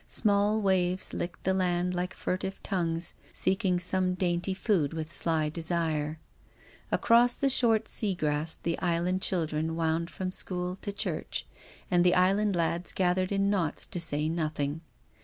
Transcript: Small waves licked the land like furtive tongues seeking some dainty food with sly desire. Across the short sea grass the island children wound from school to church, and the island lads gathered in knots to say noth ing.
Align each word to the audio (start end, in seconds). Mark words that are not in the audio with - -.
Small 0.07 0.59
waves 0.59 1.13
licked 1.13 1.43
the 1.43 1.53
land 1.53 1.93
like 1.93 2.15
furtive 2.15 2.57
tongues 2.63 3.13
seeking 3.33 3.79
some 3.79 4.15
dainty 4.15 4.55
food 4.55 4.93
with 4.93 5.11
sly 5.11 5.47
desire. 5.49 6.17
Across 6.91 7.35
the 7.35 7.51
short 7.51 7.87
sea 7.87 8.15
grass 8.15 8.55
the 8.55 8.79
island 8.79 9.21
children 9.21 9.75
wound 9.75 10.09
from 10.09 10.31
school 10.31 10.75
to 10.77 10.91
church, 10.91 11.45
and 11.91 12.03
the 12.03 12.15
island 12.15 12.55
lads 12.55 12.93
gathered 12.93 13.31
in 13.31 13.51
knots 13.51 13.85
to 13.85 14.01
say 14.01 14.27
noth 14.27 14.59
ing. 14.59 14.81